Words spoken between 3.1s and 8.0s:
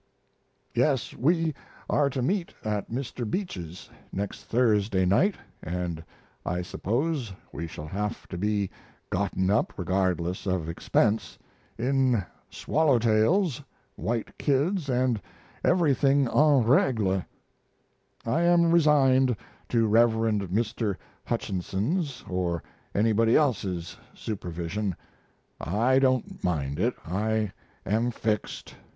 Beach's next Thursday night, and I suppose we shall